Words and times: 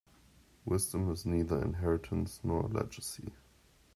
Wisdom 0.65 1.11
is 1.11 1.27
neither 1.27 1.61
inheritance 1.61 2.39
nor 2.43 2.61
a 2.63 2.67
legacy. 2.67 3.31